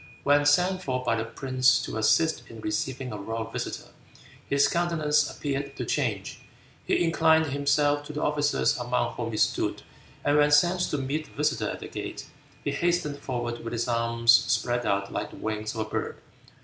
[0.23, 3.89] When sent for by the prince to assist in receiving a royal visitor,
[4.49, 6.39] his countenance appeared to change.
[6.87, 9.83] He inclined himself to the officers among whom he stood,
[10.25, 12.25] and when sent to meet the visitor at the gate,
[12.63, 16.17] "he hastened forward with his arms spread out like the wings of a bird."